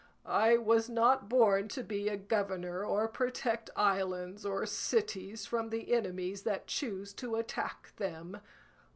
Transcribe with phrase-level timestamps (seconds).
[0.25, 5.93] I was not born to be a governor or protect islands or cities from the
[5.93, 8.37] enemies that choose to attack them.